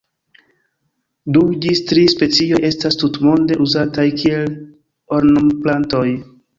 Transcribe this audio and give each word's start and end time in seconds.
Du 1.35 1.43
ĝis 1.65 1.83
tri 1.91 2.07
specioj 2.15 2.63
estas 2.71 2.99
tutmonde 3.05 3.61
uzataj 3.69 4.09
kiel 4.19 4.53
ornamplantoj. 5.21 6.07